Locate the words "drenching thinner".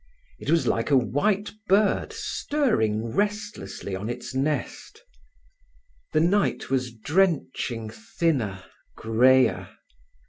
6.91-8.63